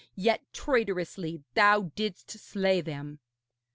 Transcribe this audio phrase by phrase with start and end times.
[0.15, 3.19] Yet traitorously thou didst slay them!'